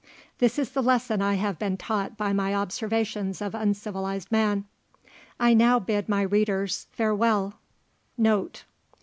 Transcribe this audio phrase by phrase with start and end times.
[0.39, 4.65] This is the lesson I have been taught by my observations of uncivilized man.
[5.39, 7.59] I now bid my readers Farewell!
[8.17, 8.63] NOTE.